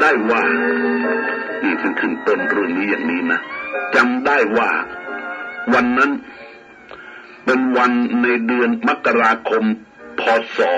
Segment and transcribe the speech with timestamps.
[0.00, 0.42] ได้ว่า
[1.62, 3.40] นี่ขึ้นขึ้นต้นเรื่องนี้อย่างนี้นะ
[3.94, 4.70] จำได้ว่า
[5.74, 6.10] วันนั้น
[7.44, 7.92] เป็นวัน
[8.22, 9.64] ในเดือนมกราคม
[10.20, 10.22] พ
[10.56, 10.70] ศ 2540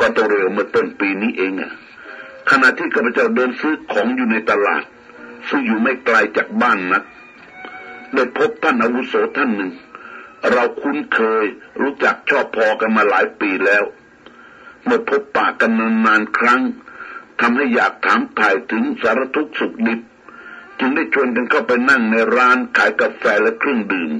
[0.00, 1.72] ก็ต้องเร็วเมื่อต้นปีนี้เองอะ
[2.50, 4.82] ขณะที่ข้าพเจ้าเดินซื้อของอยู่ในตลาด
[5.48, 7.02] ซึ่งอยู่ไม่ไกลจากบ้านนัก
[8.14, 9.70] ได้พบท่านอาวุโสท่านหนึ่ง
[10.52, 11.46] เราคุ้นเคย
[11.80, 13.84] รู้จักชอบพอกันมาหลายปีแล้ว
[14.84, 15.72] เมื่อพบปะกัน
[16.06, 16.60] นานๆครั้ง
[17.40, 20.00] ทำให้อยากถามถ่ายถึงสารทุกข์สุขดิบ
[20.78, 24.12] จึงได้ชวนกันเข้าไปนั่งในร้านขายกาแฟและเครื่องดื่ม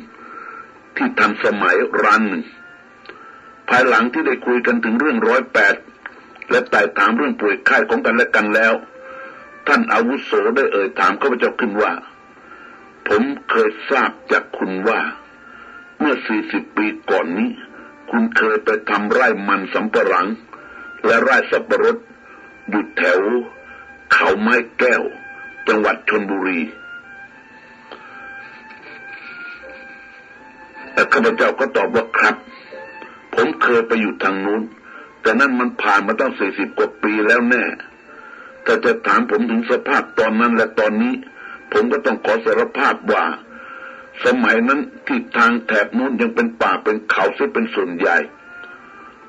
[0.96, 2.44] ที่ทันสมัยร้านหนึ่ง
[3.68, 5.74] ภายหลังที่ได้คุยกันถึงเรื่องร้อยแปด
[6.50, 8.74] และไต่ถามเรื่องป่วยไข้ของกันและกันแล้ว
[9.66, 11.92] ท่านอาวุโสได้เอ่ยถามข้าพเจ้าขึ้นว่า
[13.08, 15.00] ผมเคยทราบจากคุณว่า
[15.98, 17.50] เมื่อสี่สิบปีก่อนนี้
[18.10, 20.26] คุณเคยไปทำไร่มันสำปะหลัง
[21.04, 21.96] และไร่สับปะรด
[22.68, 23.20] อยู่แถว
[24.12, 25.02] เขาไม้แก้ว
[25.68, 26.60] จังหวัดชนบุรี
[30.92, 32.36] แต่ข้าพเจ้าก็ตอบว่าครับ
[33.34, 34.62] ผมเคยไปอยู่ทางนู้น
[35.22, 37.64] แต่นั่นมันผ่านมาตั้งสี่สิบกว่าปีแล้วแน่
[38.66, 41.14] ถ้าจะถามผมถึงสภาพตอนนั้นและตอนนี้
[41.72, 43.24] ผมก็ต้องขอสารภาพว่า
[44.24, 48.16] สมัยนั้นที่ทางแถบนู้นยังเป็นป่าเป็นเขาเสียเป็นส่วนใหญ่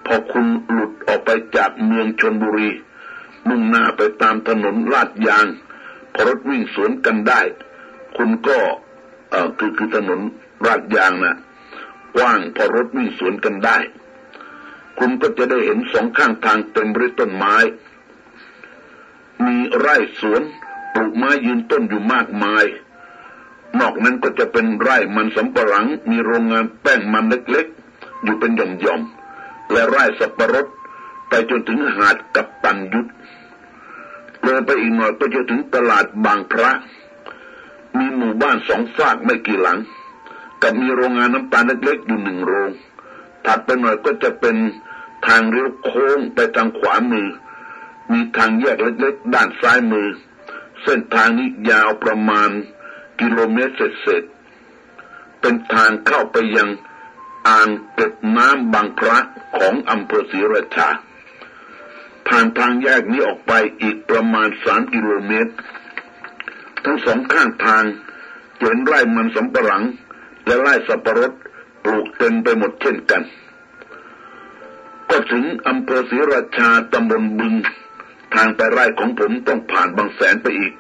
[0.06, 2.70] พอคุณหลุดออกไปจากเมืองชนบุรี
[3.48, 5.48] มุ่งหน้าไปตามถนนลาดยาง
[6.14, 7.42] พอรถวิ่งสวนกันได้
[8.18, 8.60] คุณก็
[9.32, 10.20] เออคือคือถนน
[10.66, 11.36] ลาดยางนะ่ะ
[12.16, 13.78] กว้างพอรถวิ่งสวนกันได้
[15.00, 17.56] คุณก็จะได้เห็นสองข้างทางเต็มไปด้วยต้นไม้
[19.46, 20.42] มีไร่สวน
[20.94, 22.66] ปลูกไม้ยืนต้นอยู่มากมาย
[23.80, 29.21] นอกนั้นก็จะเป็นไร่มันสำปะหลัง มีโรงงานแป้งมันเล็กๆ อยู่เป็นหย่อมๆ
[29.72, 30.68] และไร่สับปะรด
[31.30, 33.10] ไปจนถึงหาดกับตันยุทธ
[34.44, 36.72] เลยไปอีกหน่อยก็จะถึงตลาดบางพระ
[37.98, 39.80] มีหมู่บ้านสองฝากไม่กี่หลัง
[40.62, 42.70] กับมีโรงงานน้ำตาลเล็กๆอยู่หนึ่งโรง
[43.46, 44.56] ถัดไปหน่อยก็จะเป็น
[45.28, 47.30] ทางเลี้ยวโค้งไปทางขวามือ
[48.12, 50.08] มีทางแยกเล็กๆ ด้านซ้ายมือ
[50.84, 52.50] เส้นทางนี้ยาวประมาณ
[53.20, 56.70] กิโลเมตรเศษๆเป็นทางเข้าไปยัง
[57.48, 59.18] อ่างเก็บน้ำบางพระ
[59.58, 60.90] ของอำเภอศรีราชา
[62.28, 65.54] ผ่านทางแยกนี้ออกไปอีกประมาณสามกิโลเมตร
[66.84, 67.84] ทั้งสองข้างทาง
[68.60, 69.84] เห็นไร่มันสำปะหลัง
[70.46, 71.32] และไร่สับปะรด
[71.84, 73.24] ปลูกเต็มไปหมดเช่นกัน
[75.10, 77.54] ก็ถึงอำเภอศรีราชาตำบลบึง
[78.36, 80.74] ทางไปไร่ของผมต้องผ่านบางแสนไปอีก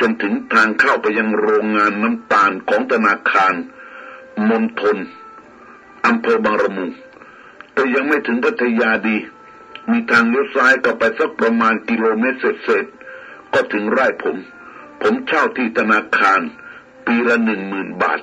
[0.00, 3.54] จนถึงทางเข้าไปยังโรงงานน้ำตาลของธนาคาร
[4.48, 4.96] มณฑล
[6.06, 6.90] อำเภอบางระมุง
[7.72, 9.16] แต่ยังไม่ถึงพัทยาดี
[9.90, 14.36] มีทางเลี้ยวซ้ายก็ไปสักประมาณกิโลเมตรเศษๆก็ถึงไร่ผม
[15.02, 16.40] ผมเช่าที่ธนาคาร
[17.06, 18.20] ปีละหนึ่งหมื่นบาท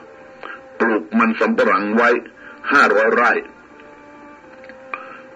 [0.79, 2.09] ปลูกมันสำปะหลังไว้
[2.71, 3.31] ห้าร้อยไร่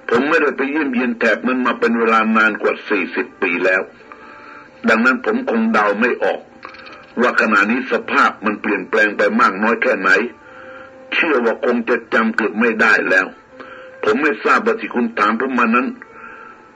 [0.09, 3.81] ผมไม่ได้ไปเยี่ยมเยียนแถบนั้นมาเป็นเวลานานกว่าสี่สิบปีแล้ว
[4.89, 6.39] ดังนั้นผมคงเดาไม่ออก
[7.21, 10.09] ว่าขณะนี้สภาพมันเปลี่ยนแปลงไปมากน้อยแค่ไหน
[11.13, 13.27] เชื่อว่าคงจะจำเกิดไม่ได้แล้ว
[14.03, 15.87] ผมไม่ทราบว่าที่คุณถามผมมานั้น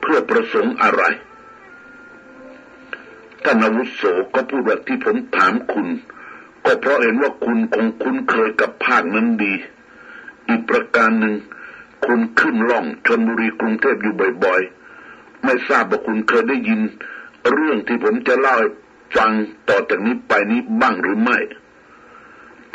[0.02, 1.04] เพื่อประสงค์อะไร
[3.44, 4.02] ท่านอาวุโส
[4.36, 5.88] ก็พูดว่าที่ผมถามคุณ
[6.66, 9.54] ก็เพราะเห็นว่าคุณคงคุ้นเคยกับภาคนั้นดี
[10.48, 11.36] อีกประการหนึ่ง
[12.06, 14.14] คุณขึ้นล่องชนบุรีกรุงเทพอยู่
[14.44, 16.80] บ่อยๆ ไม่ทราบว่าคุณเคยได้ยิน
[17.52, 18.70] เรื่องที่ผมจะเล่าให้
[19.16, 19.32] ฟัง
[19.70, 21.38] ต่อจากนี้ไปนี้บ้างหรือไม่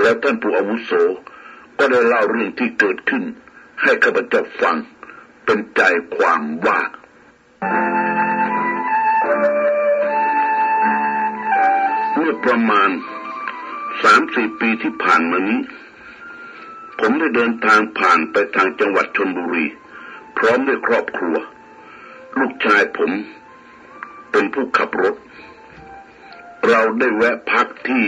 [0.00, 0.92] แล้วท่านผู้อาวุโส
[1.78, 3.24] ก็ได้เล่าเรื่องที่เกิดขึ้น
[3.82, 4.76] ให้ข้าพเจ้าฟัง
[5.44, 5.82] เป็นใจ
[6.16, 6.80] ความว่า
[12.14, 12.90] เมื่อประมาณ
[14.02, 15.60] สามสี่ปีที่ผ่านมานี้
[17.00, 19.66] ผมได้เดินทางผ่านไปทางจังหวัดชนบุรี
[20.38, 21.36] พร้อมด้วยครอบครัว
[22.38, 23.10] ลูกชายผม
[24.30, 25.14] เป็นผู้ขับรถ
[26.68, 28.06] เราได้แวะพักที่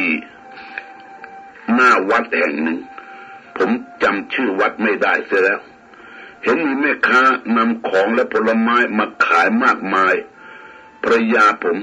[1.75, 2.79] หน้าวัดแห่งหนึ่ง
[3.57, 3.71] ผม
[4.03, 5.61] จำชื่อวัดไม่ได้เสียแล้ว
[6.43, 7.23] เห็นมีแม่ค้า
[7.57, 10.15] นำของและผลไม้มาขายมากมาย
[11.03, 11.77] ภรรยาผม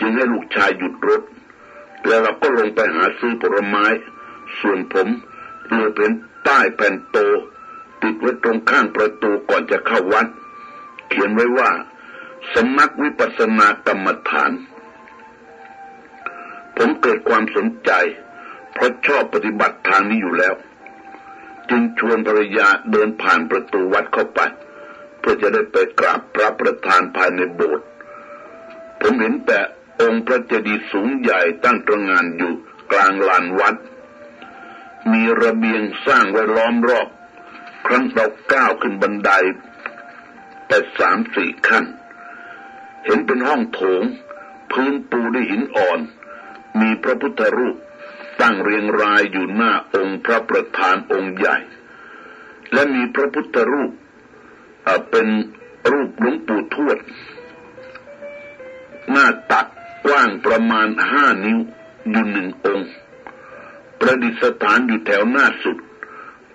[0.00, 1.22] จึงให้ลูกชายหยุดรถ
[2.06, 3.84] แล้วเราก็ลงไปหาซื้อผลไม้
[4.60, 5.08] ส่วนผม
[5.68, 6.12] เลือเป็น
[6.46, 7.18] ป้ายแผ่นโต
[8.02, 10.26] ติดไว้ตรงข้างประตูก่อนจะเข้าวัด
[11.08, 11.70] เขียนไว้ว่า
[12.54, 14.52] สำนักวิปัสสนากรรมฐาน
[16.76, 17.90] ผมเกิดความสนใจ
[18.72, 20.54] เพราะชอบปฏิบัติทางนี้อยู่แล้ว
[21.70, 24.40] จึงชวนภรรยาเดินผ่านประตูวัดเข้าไป
[25.20, 27.86] เพื่อจะได้ไปกราบพระประธานภายในโบสถ์
[29.00, 29.60] ผมเห็นแต่
[30.00, 32.52] องค์พระเจดีย์สูงใหญ่ตั้งตระงานอยู่
[32.92, 33.76] กลางลานวัด
[35.12, 37.08] มีระเบียงสร้างไว้ล้อมรอบ
[37.86, 39.30] ครั้งเราก้าวขึ้นบันได
[40.66, 41.84] แต่สามสี่ขั้น
[43.04, 44.02] เห็นเป็นห้องโถง
[44.72, 45.98] พื้นปูด้วยหินอ่อน
[46.80, 47.76] มีพระพุทธรูป
[48.40, 51.56] ตั้งเรียงรายอยู่หน้าองค์พระประธานองค์ใหญ่
[52.72, 53.92] และมีพระพุทธรูป
[55.10, 55.26] เป็น
[55.90, 56.98] รูปหลวงปู่ทวด
[59.10, 59.66] หน้าตัก
[60.06, 61.58] กว้างประมาณห้านิ้ว
[62.10, 62.88] อยู่หนึ่งองค์
[64.00, 65.76] ประดิษฐานอยู่แถวหน้าสุด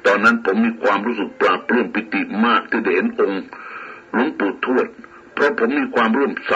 [0.06, 3.44] ตอนนั้นผมมีความรู้สึกปราบปลื้มปิติมากที่ได้เห็นองค์
[4.12, 4.88] หลวงปู่ทวด
[5.34, 6.54] เพราะผมมีความร่วมใส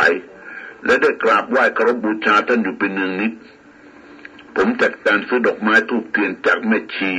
[0.85, 3.31] และได้กราบไหว้เคารพบูชาท่านอยู่เป็นเนืองนิด
[4.55, 7.11] ผมจัดการซื้อดอกไม้ทูบเทียนจากแม่ชี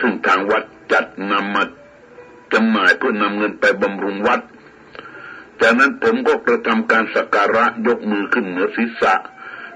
[0.00, 1.64] ซึ่งทางวัดจัดนำมา
[2.52, 4.40] จำหน่ายเพื่อนำเงินไปบำรุงวัด
[5.60, 9.14] จากนั้นผมก็กระทำการสักการะยกมือขึ้นเหนือศีรษะ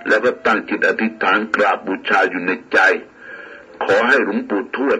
[0.09, 2.79] แล้วก็ตั้งจิตอธิษฐานกราบบูชาอยู่ในใจ
[3.85, 4.99] ขอให้หลวงปู่ทวด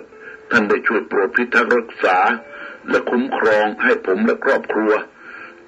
[0.51, 2.19] ท่านได้ช่วยโปรดพิทักษ์รักษา
[2.89, 4.93] และคุ้มครองให้ผมและครอบครัว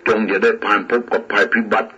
[0.06, 1.90] จงอย่าได้ผ่านพบกับภัยพิบัติ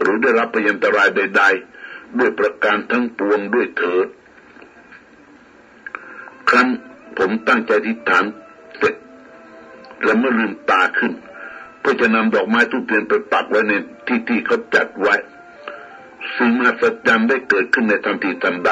[0.00, 1.77] หรือได้รับพยันตรายใด ๆ
[2.18, 4.08] ด้วยประการทั้งปวงด้วยเถิด
[6.48, 6.68] ครั้น
[7.18, 8.24] ผมตั้งใจทิฏฐาน
[8.78, 8.94] เสร็จ
[10.04, 11.12] และเมื่อลืมตาขึ้น
[11.80, 13.72] เพื่อจะนำดอกไม้ทุกเทียนไปปักไว้ใน
[14.06, 15.14] ที่ที่เขาจัดไว้
[16.36, 18.70] สิ่งมหัศจรรย์ได้เกิดขึ้นในทันทีทันใด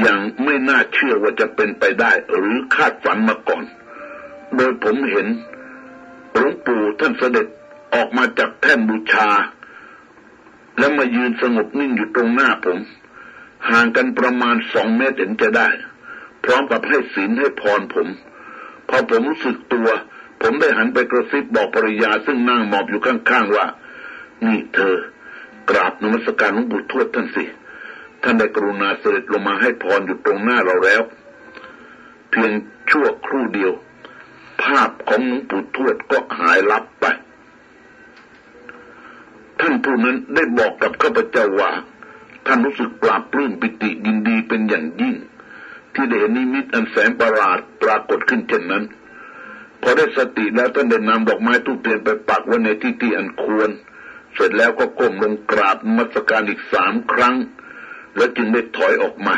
[0.00, 3.64] อย่างไม่น่าเชื่อว่าจะเป็นไปได้ หรือคาดฝันมาก่อน
[4.56, 5.26] โดยผมเห็น
[6.32, 7.46] หลวงปู่ท่านเสด็จ
[7.94, 9.28] ออกมาจากแท่นบูชา
[10.78, 12.78] แล้วมายืนสงบนิ่งอยู่ตรงหน้าผม
[13.70, 15.68] ห่างกันประมาณสองเมตรเห็นจะได้
[16.44, 18.08] พร้อมกับให้ศีลให้พรผม
[18.88, 19.88] พอผมรู้สึกตัว
[20.42, 23.66] ผมได้หันไปกระซิบบอกภรรยาซึ่งนั่งหมอบอยู่ข้างๆว่า
[24.46, 24.94] นี่เธอ
[25.70, 27.44] กราบนมัสการหลวงปู่ทวดท่านสิ
[28.22, 31.02] ท่านได้กรุณาเสด็จลงมาให้พรอยู่ตรงหน้าเราแล้ว
[32.30, 32.52] เพียง
[32.90, 33.72] ชั่วครู่เดียว
[34.62, 37.06] ภาพของหลวงปู่ทวดก็หายลับไป
[39.62, 41.72] ท่านผู้นั้นได้บอกกับข้าพเจ้าว่า
[42.46, 45.14] ท่านรู้สึกปราบปลื้มปิติยินดีเป็นอย่างยิ่ง
[45.94, 48.84] ที่ได้เห็นนิมิตอันแสนประหลาดปรากฏขึ้นเช่นนั้น
[49.82, 53.70] พอได้สติแล้วท่านได้นำดอกไม้ทุกเทียนไปปักไว้ในที่ที่อันควร
[54.34, 57.34] เสร็จแล้วก็ก้มลงกราบมัสการอีกสามครั้ง
[58.16, 59.36] แล้วจึงได้ถอยออกมา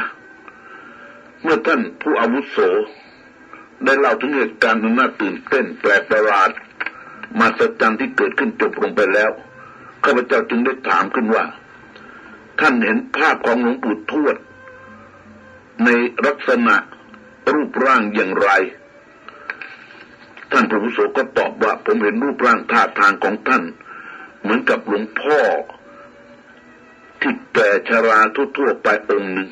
[1.42, 2.58] เมื่อท่านผู้อาวุโส
[3.84, 6.50] ได้เล่าถึงเหตุการณ์น่าตื่นเต้นแปลกประหลาด
[7.38, 9.32] มาสัจจันที่เกิดขึ้นจบลงไปแล้ว
[10.04, 11.44] ข้าพเจ้าจึงได้ถามขึ้นว่า
[12.60, 14.36] ท่านเห็นภาพของหลวงปู่ทวด
[15.84, 15.88] ใน
[16.26, 16.76] ลักษณะ
[17.52, 18.50] รูปร่างอย่างไร
[20.52, 23.62] ท่านพระพุโสก็ตอบว่า ผมเห็นรูปร่างท่าทางของท่าน
[24.40, 25.40] เหมือนกับหลวงพ่อ
[27.20, 28.18] ที่แก่ชรา
[28.56, 29.48] ทั่วๆไปองค์หนึ่ง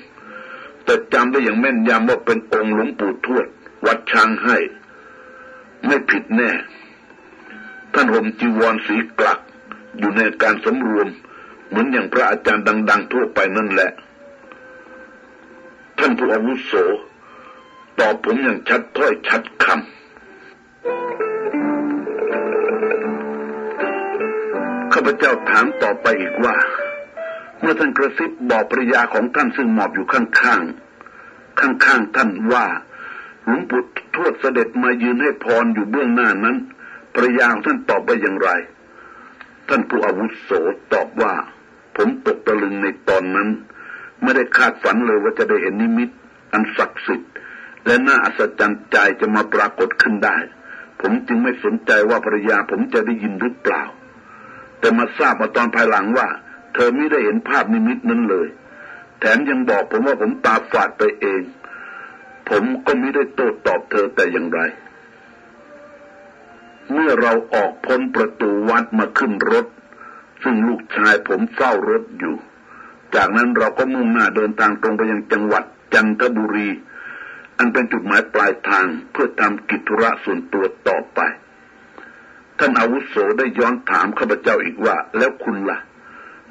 [0.85, 3.47] แต่จำได้อย่างแม่นยำว่าเป็นองค์หลวงปู่ทวด
[3.87, 4.57] วัดช้างให้
[5.87, 6.51] ไม่ผิดแน่
[7.95, 9.39] ท่านห่มจีวรสีกลัก
[9.99, 11.09] อยู่ในการสำรวม
[11.69, 13.91] เหมือนอย่างพระอาจารย์ดัง ๆ ทั่วไปนั่นแหละ
[15.99, 16.73] ท่านผู้อาวุโส
[18.01, 19.75] ตอบผมอย่างชัดถ้อยชัดคำ
[24.93, 26.57] ข้าพเจ้าถามต่อไปอีกว่า
[27.61, 32.67] เมื่อท่านกระซิบบอกภรยาของท่านซึ่งหมอบอยู่ข้างๆ ข้างๆท่านว่า
[33.45, 33.83] หลวงปู่
[34.15, 36.57] ทวดเสด็จมายืนให้พรอยู่เบื้องหน้านั้น
[37.15, 38.51] ภรยาของท่านตอบไปอย่างไร
[39.75, 40.51] ท่านผู้อาวุโส
[40.93, 41.35] ตอบว่า
[41.97, 43.49] ผมตกตะลึงในตอนนั้น
[44.23, 46.11] ไม่ได้คาดฝันเลยว่าจะได้เห็นนิมิต
[46.53, 47.33] อันศักดิ์สิทธิ์
[47.87, 50.37] และน่าอัศจรรย์ใจจะมาปรากฏขึ้นได้
[51.01, 53.83] ผมจึงไม่สนใจว่าภรรยาผมจะได้ยินหรือเปล่า
[54.79, 56.29] แต่มาทราบมาตอนภายหลังว่า
[56.75, 58.49] เธอไม่ได้เห็นภาพนิมิตนั้นเลย
[59.21, 61.43] แถมยังบอกผมว่าผมตาฝาดไปเอง
[62.49, 64.61] ผมก็ไม่ได้โต้ตอบเธอแต่อย่างไร
[66.93, 69.67] เมื่อเราออกพ้นประตูวัดมาขึ้นรถ
[70.43, 72.37] ซึ่งลูกชายผมเฝ้ารถอยู่
[73.15, 76.69] จากนั้นเราก็มุ่งหน้าเดินทางตรงไปยังจังหวัดจันทบุรี
[77.59, 81.21] อันเป็นจุดหมายปลายทางเพื่อทำกิจธุระส่วนตัวต่อไป
[82.59, 85.79] ท่านอาวุโสได้ย้อนถามข้าพเจ้าอีกว่า แล้วคุณละ่ะ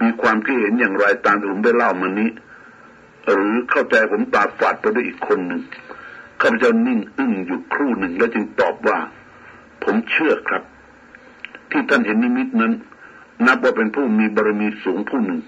[0.02, 2.30] มีความคิดเห็นอย่างไรตามที่ผมได้เล่ามานี้
[3.32, 5.62] หรือเข้าใจผมตาฝาดไปด้วยอีกคนหนึ่ง
[6.42, 9.00] ข้าพเจ้านิ่งอึ้งอยู่ครู่หนึ่งแล้วจึงตอบว่า
[9.84, 10.64] ผมเชื่อครับ
[11.72, 12.74] ที่ท่านเห็นนิมิตนั้น
[13.46, 15.42] นับว่าเป็นผู้มีบารมีสูงผู้หนึ่ง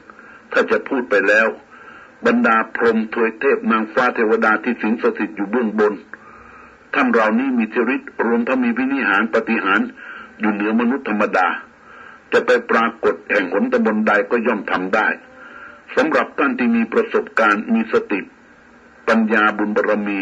[0.52, 1.48] ถ้าจะพูดไปแล้ว
[2.26, 5.94] บรรดาพรหมทวยเทพนางฟ้าเทวดาที่สิงสถิตอยู่เบื้องบน
[6.94, 9.80] ท่านเหล่านี้มีจริตรวมทั้งมีพินิหารปฏิหาร
[10.40, 11.48] อยู่เหนือมนุษย์ธรรมดา
[12.32, 15.08] จะไปปรากฏแห่งหนตะบนใดก็ย่อมทำได้
[15.96, 18.20] สำหรับท่านที่มีประสบการณ์มีสติ
[19.08, 20.20] ปัญญาบุญบารมี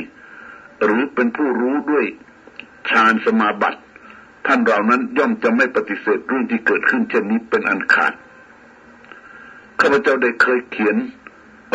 [0.83, 2.05] หรือเป็นผู้รู้ด้วย
[2.89, 3.79] ฌานสมาบัติ
[4.45, 8.13] ท่านเหล่านั้นย่อมจะไม่ปฏิเสธเรื่องที่เกิดขึ้นเช่นนี้เป็นอันขาด
[9.79, 10.95] ข้าพเจ้าได้เคยเขียน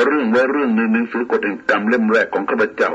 [0.07, 2.93] เรื่องไว้เรื่องหนึ่งหนังสือกฎแห่งกรรมเล่มแรกของข้าพเจ้า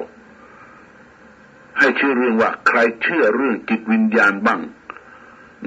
[1.79, 4.59] ให้ชื่อเรื่องว่าใครเชื่อเรื่องจิตวิญญาณบ้าง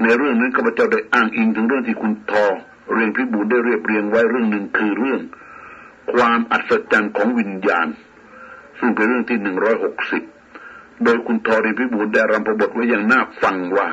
[0.01, 2.45] ในเรื่องนั้นข้าพเจ้าได้อ้างอิงถึงเรื่องที่คุณทอ
[2.93, 5.21] เรียงพิบูลได้เรียบเรียงไว้เรื่องหนึ่งคือเรื่อง
[6.13, 7.87] ความอัศจรรย์ของวิญญาณ
[8.79, 10.23] ซึ่งเป็นเรื่องที่หนึ่งร้อยหกสิบ
[11.03, 13.89] โดยคุณทอรีพิบูลได้รำประบทไว้อย่างน่าฟังว่า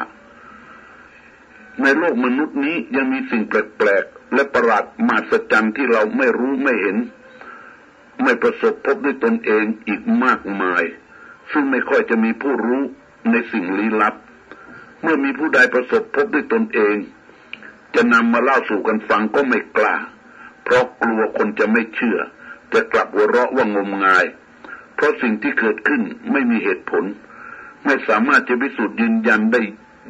[1.82, 6.96] ในโลกมนุษย์นี้ยังมีสิ่งแปลกๆ และประหลาดมหัศจรรย์ที่เราไม่รู้ไม่เห็น
[8.22, 10.82] ไม่ประสบพบด้วยตนเองอีกมากมาย
[11.52, 12.82] ซึ่งไม่ค่อยจะมีผู้รู้
[13.30, 14.14] ในสิ่งลี้ลับ
[15.02, 16.96] เมื่อมีผู้ใดประสบพบด้วยตนเอง
[17.94, 19.96] จะนำมาเล่าสู่กันฟังก็ไม่กล้า
[20.64, 22.18] เพราะกลัวคนจะไม่เชื่อ
[22.72, 24.24] จะกลับหัวเราะว่างมงาย
[24.94, 26.00] เพราะสิ่งที่เกิดขึ้น
[26.32, 27.04] ไม่มีเหตุผล
[27.84, 29.60] ไม่สามารถจะพิสูจน์ยืนยันได้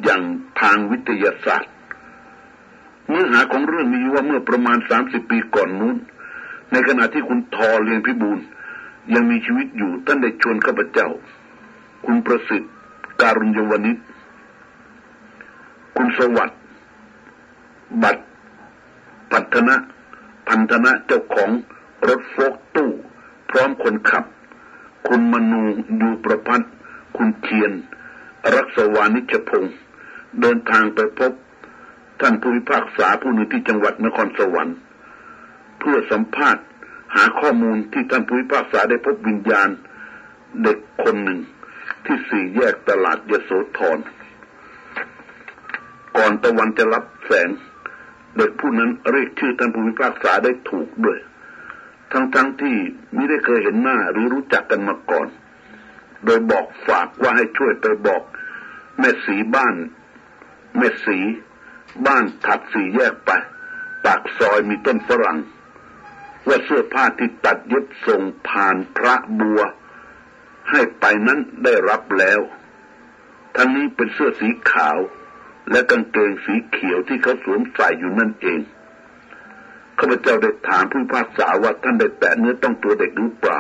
[0.05, 0.23] อย่าง
[0.61, 1.73] ทางวิทยาศาสตร์
[3.09, 5.97] เนื้อหาของเรื่องมีว่าเมื่อประมาณสามสิบปีก่อนนู้น
[6.73, 8.39] ในขณะที่คุณทอเลียงพิบูล
[9.15, 11.09] ยังมีชีวิตอยู่ท่านได้ชวนข้าพเจ้า
[12.07, 12.73] คุณประสิทธิ์
[13.23, 13.97] การุญยวนิช
[15.97, 16.61] คุณสวัสดิ์
[18.03, 18.25] บัตร
[19.33, 19.77] พัฒนะ
[20.49, 21.51] พันธนะเจ้าของ
[22.09, 22.91] รถโฟกตู้
[23.51, 24.25] พร้อมคนขับ
[25.07, 25.63] คุณมนู
[26.01, 26.61] ยูประพัฒ
[27.17, 27.73] คุณเทียน
[28.55, 29.75] รักษวานิชพงศ์
[30.41, 31.33] เดินทางไปพบ
[32.21, 34.77] ท่านผู้พิพากษาผู้หนึ่งที่จังหวัดนครสวรรค์
[35.79, 36.65] เพื่อสัมภาษณ์
[37.15, 39.69] หาข้อมูลที่ท่านผู้พิพากษาได้พบวิญญาณ
[40.63, 41.41] เด็กคนหนึ่ง
[42.07, 43.99] ที่สี่แยกตลาดยโสธร
[46.17, 47.49] ก่อนตะวันจะรับแสง
[48.37, 51.19] เด็กผู้นั้นเรียกชื่อท่านผู้พิพากษาได้ถูกด้วย
[52.13, 52.77] ทั้งๆทที่
[53.15, 55.29] ไม่ได้เคยเห็นหน้าหรือรู้จักกันมาก่อน
[56.25, 58.23] โดยบอกฝากว่าให้ช่วยไปบอก
[58.99, 59.75] แม่สีบ้าน
[60.77, 61.19] แม่สี
[62.07, 63.31] บ้านถัดสี่แยกไป
[64.05, 65.39] ปากซอยมีต้นฝรั่ง
[66.47, 69.63] ว่าเสื้อผ้าที่ตัดเย็บส่งผ่านพระบัว
[70.71, 72.41] ให้ไปนั้นได้รับแล้ว
[73.57, 74.99] ทั้งนี้เป็นเสื้อสีขาว
[75.71, 78.61] และกางเกงสีเขียวที่เขาสวมใส่อยู่นั่นเอง
[79.99, 83.59] ข้าพเจ้าได้ถามผู้พากษาว่าท่านได้แตะเนื้อต้องตัวเด็กหรือเปล่า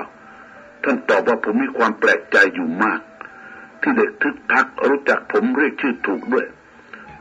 [0.84, 3.00] ท่านตอบว่าผมมีความแปลกใจอยู่มาก
[3.80, 6.46] ที่เด็กทึกทักรู้จักผมเรียกชื่อถูกด้วย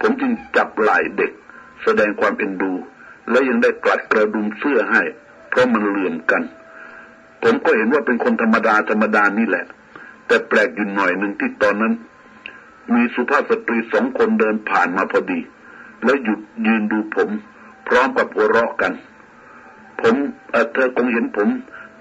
[0.01, 1.31] ผมจึงจับไหล่เด็ก
[1.83, 2.73] แสดงความเอ็นดู
[3.29, 5.01] และยังได้กลัดกระดุมเสื้อให้
[5.49, 6.43] เพราะมันเหลื่อมกัน
[7.43, 9.65] ผมก็เห็นว่าเป็นคนธรรมดาธรรมดานี่แหละ
[10.27, 11.93] แต่แปลกอยู่หน่อยหนึ่งที่ตอนนั้น
[12.93, 15.39] มีสุภาพสตรีสองคนเดินผ่านมาพอดี
[16.03, 17.29] แล้วหยุดยืนดูผม
[17.91, 18.93] พร้อมกับหัวเราะกัน
[20.01, 20.15] ผม
[20.73, 21.49] เธอคงเห็นผม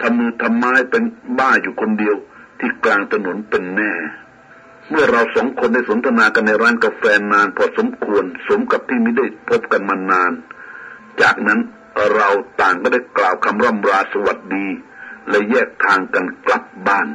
[0.00, 1.02] ทำมือทำไม้เป็น
[1.38, 2.16] บ้าอยู่คนเดียว
[2.58, 3.92] ที่กลางถนนเป็นแน่
[4.88, 10.32] เมื่อเราสองคนได้สนทนากันในร้านกาแฟนาน พอสมควรสมกับที่ไม่ได้พบกันมานาน
[11.20, 11.60] จากนั้น
[12.14, 12.28] เรา
[12.60, 14.66] ต่างก็ได้กล่าวคำร่ำราสวัสดี
[15.28, 17.06] และแยกทางกันกลับบ้าน